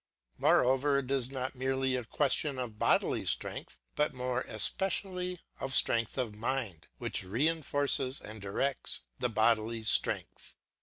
[0.39, 6.17] Moreover, it is not merely a question of bodily strength, but more especially of strength
[6.17, 10.55] of mind, which reinforces and directs the bodily strength.